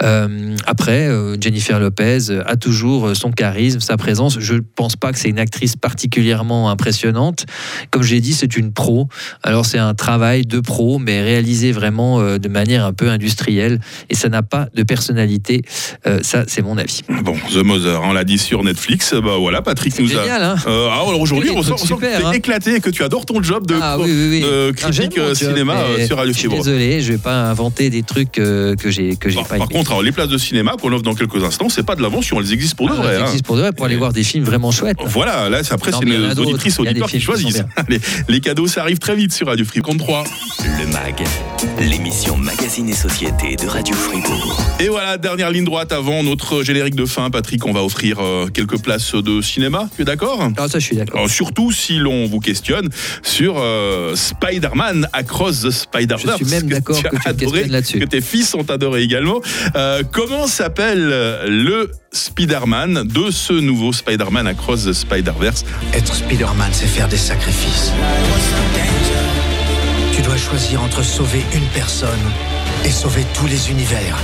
Après 0.00 1.08
Jennifer 1.40 1.78
Lopez 1.80 2.42
a 2.46 2.56
toujours 2.56 3.14
son 3.14 3.30
charisme, 3.30 3.80
sa 3.80 3.96
présence. 3.96 4.38
Je 4.40 4.54
pense 4.54 4.96
pas 4.96 5.12
que 5.12 5.18
c'est 5.18 5.28
une 5.28 5.38
actrice 5.38 5.76
particulièrement 5.76 6.70
impressionnante. 6.70 7.46
Comme 7.90 8.02
j'ai 8.02 8.20
dit, 8.20 8.32
c'est 8.32 8.56
une 8.56 8.72
pro. 8.72 9.08
Alors 9.42 9.66
c'est 9.66 9.78
un 9.78 9.94
travail 9.94 10.46
de 10.46 10.60
pro, 10.60 10.98
mais 10.98 11.22
réalisé 11.22 11.72
vraiment 11.72 12.20
euh, 12.20 12.38
de 12.38 12.48
manière 12.48 12.84
un 12.84 12.92
peu 12.92 13.08
industrielle 13.08 13.80
et 14.10 14.14
ça 14.14 14.28
n'a 14.28 14.42
pas 14.42 14.68
de 14.74 14.82
personnalité. 14.82 15.62
Euh, 16.06 16.20
ça, 16.22 16.44
c'est 16.46 16.62
mon 16.62 16.76
avis. 16.76 17.02
Bon, 17.22 17.34
The 17.52 17.56
Mother, 17.64 18.00
on 18.02 18.12
l'a 18.12 18.24
dit 18.24 18.38
sur 18.38 18.64
Netflix. 18.64 19.14
Bah 19.14 19.36
voilà, 19.38 19.62
Patrick 19.62 19.98
nous 19.98 20.06
a. 20.16 20.22
Génial, 20.22 20.42
hein 20.42 20.56
Euh, 20.66 20.88
ah, 20.90 21.02
alors 21.08 21.20
aujourd'hui, 21.20 21.50
on 21.50 21.62
sent, 21.62 21.70
trucs 21.70 21.74
on 21.74 21.86
sent 21.86 21.94
que 22.00 22.06
super, 22.06 22.18
t'es 22.20 22.24
hein. 22.26 22.32
éclaté 22.32 22.74
et 22.76 22.80
que 22.80 22.90
tu 22.90 23.02
adores 23.02 23.26
ton 23.26 23.42
job 23.42 23.66
de, 23.66 23.76
Ah 23.80 23.98
oui, 23.98 24.06
oui, 24.10 24.28
oui. 24.30 24.40
de 24.42 24.72
Ah, 24.72 24.90
critique 24.90 25.18
euh, 25.18 25.28
job, 25.28 25.34
cinéma 25.34 25.74
euh, 25.76 26.06
sur 26.06 26.16
Radio 26.16 26.32
Je 26.32 26.38
suis 26.38 26.48
Fibre. 26.48 26.62
désolé, 26.62 27.00
je 27.00 27.12
vais 27.12 27.18
pas 27.18 27.44
inventer 27.44 27.90
des 27.90 28.02
trucs 28.02 28.32
que 28.32 28.74
j'ai 28.86 29.16
que 29.16 29.28
j'ai 29.30 29.36
Par, 29.36 29.46
pas 29.48 29.58
par 29.58 29.68
contre, 29.68 29.92
alors, 29.92 30.02
les 30.02 30.12
places 30.12 30.28
de 30.28 30.38
cinéma 30.38 30.72
qu'on 30.80 30.92
offre 30.92 31.02
dans 31.02 31.14
quelques 31.14 31.42
instants, 31.44 31.68
c'est 31.68 31.84
pas 31.84 31.94
de 31.96 32.02
l'invention, 32.02 32.40
elles 32.40 32.52
existent 32.52 32.76
pour 32.76 32.88
de 32.88 32.94
Ah, 32.98 33.02
vrai. 33.02 33.14
ça 33.16 33.20
hein. 33.22 33.26
existe 33.26 33.44
pour 33.44 33.56
de 33.56 33.62
vrai, 33.62 33.72
pour 33.72 33.86
aller 33.86 33.96
voir 33.96 34.12
des 34.12 34.24
films 34.24 34.44
vraiment 34.44 34.70
chouettes. 34.70 34.96
Voilà, 35.04 35.48
là, 35.48 35.60
après, 35.70 35.92
c'est 35.92 36.04
les 36.04 36.24
a 36.24 36.40
auditrices, 36.40 36.78
a 36.78 36.82
auditeurs 36.82 37.08
qui 37.08 37.20
choisissent. 37.20 37.64
les 38.28 38.40
cadeaux, 38.40 38.66
ça 38.66 38.82
arrive 38.82 38.98
très 38.98 39.14
vite 39.14 39.17
sur 39.26 39.48
Radio 39.48 39.64
Free. 39.64 39.80
33. 39.80 40.24
Le 40.78 40.86
MAG, 40.86 41.24
l'émission 41.80 42.36
Magazine 42.36 42.88
et 42.88 42.94
Société 42.94 43.56
de 43.56 43.66
Radio 43.66 43.94
Fribourg. 43.94 44.60
Et 44.78 44.88
voilà, 44.88 45.18
dernière 45.18 45.50
ligne 45.50 45.64
droite 45.64 45.90
avant 45.90 46.22
notre 46.22 46.62
générique 46.62 46.94
de 46.94 47.04
fin. 47.04 47.28
Patrick, 47.30 47.66
on 47.66 47.72
va 47.72 47.82
offrir 47.82 48.18
euh, 48.20 48.46
quelques 48.46 48.80
places 48.80 49.14
de 49.14 49.40
cinéma. 49.40 49.88
Tu 49.96 50.02
es 50.02 50.04
d'accord? 50.04 50.48
Ah, 50.56 50.68
ça, 50.68 50.78
je 50.78 50.84
suis 50.84 50.96
d'accord. 50.96 51.24
Euh, 51.24 51.28
surtout 51.28 51.72
si 51.72 51.98
l'on 51.98 52.26
vous 52.26 52.38
questionne 52.38 52.88
sur 53.22 53.56
euh, 53.58 54.14
Spider-Man 54.14 55.08
Across 55.12 55.62
the 55.62 55.70
Spider-Verse. 55.70 56.38
Je 56.38 56.44
suis 56.44 56.54
même 56.54 56.68
d'accord 56.68 57.02
que 57.02 57.16
as 57.28 57.34
tu 57.34 57.46
me 57.46 57.66
là-dessus. 57.66 57.98
que 57.98 58.04
tes 58.04 58.20
fils 58.20 58.54
ont 58.54 58.70
adoré 58.70 59.02
également. 59.02 59.40
Euh, 59.74 60.04
comment 60.12 60.46
s'appelle 60.46 61.08
le 61.08 61.90
Spider-Man 62.12 63.08
de 63.08 63.30
ce 63.32 63.52
nouveau 63.52 63.92
Spider-Man 63.92 64.46
Across 64.46 64.84
the 64.84 64.92
Spider-Verse? 64.92 65.64
Être 65.92 66.14
Spider-Man, 66.14 66.70
c'est 66.72 66.86
faire 66.86 67.08
des 67.08 67.16
sacrifices. 67.16 67.92
Tu 70.18 70.24
dois 70.24 70.36
choisir 70.36 70.82
entre 70.82 71.04
sauver 71.04 71.44
une 71.54 71.64
personne 71.68 72.18
et 72.84 72.90
sauver 72.90 73.24
tous 73.34 73.46
les 73.46 73.70
univers. 73.70 74.18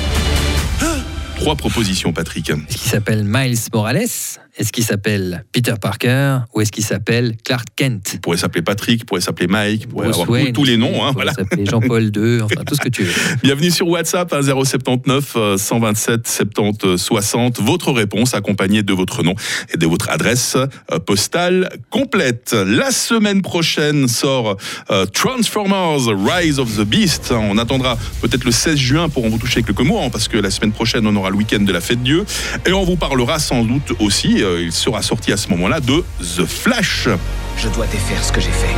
Trois 1.37 1.55
propositions, 1.55 2.13
Patrick. 2.13 2.47
Qu'il 2.47 2.81
s'appelle 2.81 3.23
Miles 3.25 3.57
Morales 3.73 4.09
Est-ce 4.57 4.71
qu'il 4.71 4.85
s'appelle 4.85 5.45
Peter 5.51 5.75
Parker 5.81 6.39
Ou 6.55 6.61
est-ce 6.61 6.71
qu'il 6.71 6.85
s'appelle 6.85 7.35
Clark 7.45 7.67
Kent 7.75 8.13
Il 8.15 8.21
pourrait 8.21 8.37
s'appeler 8.37 8.63
Patrick, 8.63 9.01
il 9.01 9.05
pourrait 9.05 9.21
s'appeler 9.21 9.49
Mike, 9.49 9.81
il 9.83 9.89
pourrait 9.89 10.05
Bruce 10.07 10.15
avoir 10.15 10.27
tous- 10.29 10.33
Wayne 10.33 10.53
tous 10.53 10.65
les 10.65 10.77
noms. 10.77 10.87
hein, 11.05 11.09
il 11.09 11.13
pourrait 11.13 11.13
voilà. 11.13 11.33
s'appeler 11.33 11.67
Jean-Paul 11.67 12.05
II, 12.17 12.43
enfin 12.43 12.63
tout 12.65 12.77
ce 12.77 12.81
que 12.81 12.89
tu 12.89 13.03
veux. 13.03 13.13
Bienvenue 13.43 13.73
sur 13.73 13.89
WhatsApp 13.89 14.33
hein, 14.33 14.43
079 14.43 15.33
euh, 15.35 15.57
127 15.59 16.29
70 16.29 16.97
60. 16.99 17.61
Votre 17.63 17.91
réponse 17.91 18.35
accompagnée 18.35 18.85
de 18.85 18.93
votre 18.93 19.25
nom 19.25 19.35
et 19.73 19.77
de 19.77 19.87
votre 19.87 20.09
adresse 20.11 20.57
euh, 20.57 20.99
postale 21.01 21.69
complète. 21.91 22.55
La 22.65 22.93
semaine 22.93 23.43
prochaine 23.43 24.07
sort 24.07 24.57
euh, 24.93 25.05
Transformers 25.07 25.99
Rise 26.07 26.61
of 26.61 26.77
the 26.77 26.83
Beast. 26.85 27.33
On 27.33 27.59
attendra 27.59 27.99
peut-être 28.23 28.45
le 28.45 28.53
16 28.53 28.77
juin 28.77 29.09
pour 29.09 29.25
en 29.25 29.31
vous 29.31 29.39
toucher 29.39 29.65
quelques 29.65 29.81
mots 29.81 29.99
hein, 30.01 30.11
parce 30.11 30.29
que 30.29 30.39
la 30.39 30.53
semaine 30.53 30.71
prochaine 30.71 31.05
on 31.09 31.17
aura 31.17 31.31
le 31.31 31.37
week-end 31.37 31.61
de 31.63 31.73
la 31.73 31.81
fête 31.81 32.05
Dieu 32.05 32.25
et 32.67 32.73
on 32.73 32.85
vous 32.85 32.95
parlera 32.97 33.41
sans 33.41 33.65
doute 33.65 33.93
aussi, 33.99 34.44
euh, 34.45 34.63
il 34.63 34.73
sera 34.73 35.03
sorti 35.03 35.33
à 35.33 35.37
ce 35.37 35.49
moment-là, 35.49 35.81
de 35.81 36.05
The 36.21 36.47
Flash. 36.47 37.09
Je 37.57 37.69
dois 37.69 37.87
défaire 37.87 38.23
ce 38.23 38.33
que 38.33 38.41
j'ai 38.41 38.51
fait. 38.51 38.75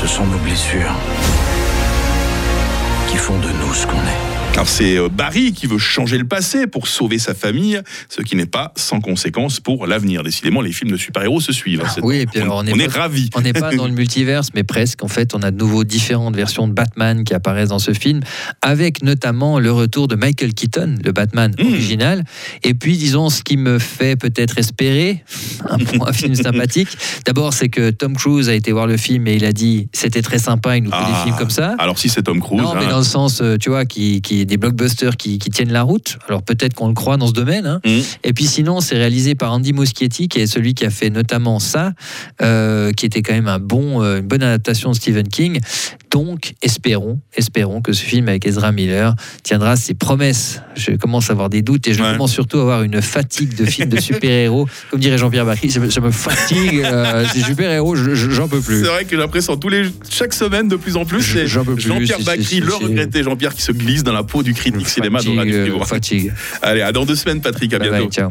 Ce 0.00 0.06
sont 0.06 0.26
nos 0.26 0.38
blessures 0.38 0.94
qui 3.08 3.16
font 3.16 3.38
de 3.38 3.48
nous 3.48 3.74
ce 3.74 3.86
qu'on 3.86 3.98
est. 3.98 4.41
Alors 4.54 4.68
c'est 4.68 4.98
euh, 4.98 5.08
Barry 5.08 5.52
qui 5.52 5.66
veut 5.66 5.78
changer 5.78 6.18
le 6.18 6.24
passé 6.26 6.66
pour 6.66 6.86
sauver 6.86 7.18
sa 7.18 7.34
famille, 7.34 7.80
ce 8.10 8.20
qui 8.20 8.36
n'est 8.36 8.46
pas 8.46 8.72
sans 8.76 9.00
conséquence 9.00 9.60
pour 9.60 9.86
l'avenir. 9.86 10.22
Décidément, 10.22 10.60
les 10.60 10.72
films 10.72 10.90
de 10.90 10.96
super-héros 10.98 11.40
se 11.40 11.52
suivent. 11.52 11.80
hein, 11.84 11.88
c'est- 11.92 12.02
oui, 12.02 12.18
et 12.18 12.26
puis 12.26 12.40
on, 12.40 12.42
alors, 12.44 12.56
on 12.58 12.66
est 12.66 12.72
on 12.74 12.78
est 12.78 12.86
pas- 12.92 13.00
ravis. 13.00 13.30
On 13.34 13.40
n'est 13.40 13.54
pas 13.54 13.74
dans 13.74 13.86
le 13.86 13.92
multiverse, 13.94 14.50
mais 14.54 14.62
presque. 14.62 15.02
En 15.02 15.08
fait, 15.08 15.34
on 15.34 15.42
a 15.42 15.50
de 15.50 15.56
nouveau 15.56 15.84
différentes 15.84 16.36
versions 16.36 16.68
de 16.68 16.74
Batman 16.74 17.24
qui 17.24 17.32
apparaissent 17.32 17.70
dans 17.70 17.78
ce 17.78 17.94
film, 17.94 18.20
avec 18.60 19.02
notamment 19.02 19.58
le 19.58 19.72
retour 19.72 20.06
de 20.06 20.16
Michael 20.16 20.52
Keaton, 20.52 20.96
le 21.02 21.12
Batman 21.12 21.54
Mm. 21.58 21.66
original. 21.68 22.24
Et 22.62 22.74
puis, 22.74 22.98
disons, 22.98 23.30
ce 23.30 23.42
qui 23.42 23.56
me 23.56 23.78
fait 23.78 24.16
peut-être 24.16 24.58
espérer 24.58 25.24
un, 25.70 25.78
un 26.06 26.12
film 26.12 26.34
sympathique, 26.68 26.88
d'abord, 27.24 27.54
c'est 27.54 27.70
que 27.70 27.90
Tom 27.90 28.14
Cruise 28.16 28.50
a 28.50 28.54
été 28.54 28.70
voir 28.70 28.86
le 28.86 28.98
film 28.98 29.26
et 29.28 29.34
il 29.34 29.46
a 29.46 29.52
dit 29.52 29.88
c'était 29.94 30.22
très 30.22 30.38
sympa, 30.38 30.76
il 30.76 30.84
nous 30.84 30.90
fait 30.90 30.96
Ah, 31.00 31.10
des 31.18 31.24
films 31.24 31.36
comme 31.38 31.50
ça. 31.50 31.74
Alors 31.78 31.98
si 31.98 32.10
c'est 32.10 32.22
Tom 32.22 32.38
Cruise, 32.40 32.60
Non, 32.60 32.74
mais 32.74 32.84
hein, 32.84 32.90
dans 32.90 32.98
le 32.98 33.04
sens, 33.04 33.40
euh, 33.40 33.56
tu 33.56 33.70
vois, 33.70 33.86
qui, 33.86 34.20
qui 34.20 34.41
des 34.44 34.56
blockbusters 34.56 35.16
qui, 35.16 35.38
qui 35.38 35.50
tiennent 35.50 35.72
la 35.72 35.82
route. 35.82 36.18
Alors 36.28 36.42
peut-être 36.42 36.74
qu'on 36.74 36.88
le 36.88 36.94
croit 36.94 37.16
dans 37.16 37.26
ce 37.26 37.32
domaine. 37.32 37.66
hein. 37.66 37.80
Mm. 37.84 38.00
Et 38.24 38.32
puis 38.32 38.46
sinon, 38.46 38.80
c'est 38.80 38.96
réalisé 38.96 39.34
par 39.34 39.52
Andy 39.52 39.72
Muschietti, 39.72 40.28
qui 40.28 40.40
est 40.40 40.46
celui 40.46 40.74
qui 40.74 40.84
a 40.84 40.90
fait 40.90 41.10
notamment 41.10 41.58
ça, 41.58 41.92
euh, 42.40 42.92
qui 42.92 43.06
était 43.06 43.22
quand 43.22 43.32
même 43.34 43.48
un 43.48 43.58
bon, 43.58 44.02
euh, 44.02 44.18
une 44.18 44.26
bonne 44.26 44.42
adaptation 44.42 44.90
de 44.90 44.96
Stephen 44.96 45.28
King. 45.28 45.60
Donc, 46.12 46.52
espérons, 46.60 47.18
espérons 47.34 47.80
que 47.80 47.94
ce 47.94 48.02
film 48.04 48.28
avec 48.28 48.46
Ezra 48.46 48.70
Miller 48.70 49.14
tiendra 49.42 49.76
ses 49.76 49.94
promesses. 49.94 50.60
Je 50.76 50.92
commence 50.92 51.30
à 51.30 51.32
avoir 51.32 51.48
des 51.48 51.62
doutes 51.62 51.88
et 51.88 51.94
je 51.94 52.02
Ouais. 52.02 52.12
commence 52.12 52.32
surtout 52.32 52.58
à 52.58 52.60
avoir 52.60 52.82
une 52.82 53.00
fatigue 53.00 53.54
de 53.56 53.64
films 53.64 53.88
de 53.88 53.98
super-héros. 54.00 54.68
Comme 54.90 55.00
dirait 55.00 55.16
Jean-Pierre 55.16 55.46
Bacry, 55.46 55.70
ça 55.70 55.80
me, 55.80 55.88
ça 55.88 56.02
me 56.02 56.10
fatigue. 56.10 56.82
euh, 56.84 57.24
ces 57.32 57.40
super-héros, 57.44 57.96
je- 57.96 58.14
je- 58.14 58.30
j'en 58.30 58.46
peux 58.46 58.60
plus. 58.60 58.82
c'est 58.82 58.88
vrai 58.90 59.04
que 59.06 59.16
l'impression 59.16 59.56
tous 59.56 59.70
les 59.70 59.84
chaque 60.10 60.34
semaine 60.34 60.68
de 60.68 60.76
plus 60.76 60.96
en 60.98 61.06
plus, 61.06 61.22
c'est 61.22 61.46
J'en 61.46 61.64
peux 61.64 61.74
plus, 61.76 61.82
Jean-Pierre 61.88 62.20
Bacry, 62.20 62.60
le 62.60 62.74
regretté 62.74 63.22
Jean-Pierre 63.22 63.54
qui 63.54 63.62
se 63.62 63.72
glisse 63.72 64.02
dans 64.04 64.12
la 64.12 64.22
peau 64.22 64.42
du 64.42 64.52
critique 64.52 64.88
cinéma 64.88 65.18
Fatigue, 65.20 65.38
Radio 65.38 65.54
euh, 65.56 65.62
Fribourg. 65.62 65.86
fatigue. 65.88 66.32
Allez, 66.60 66.82
à 66.82 66.92
dans 66.92 67.06
deux 67.06 67.16
semaines, 67.16 67.40
Patrick, 67.40 67.72
à 67.72 67.78
Bye 67.78 67.88
bientôt. 67.88 68.04
bye, 68.04 68.12
ciao. 68.12 68.30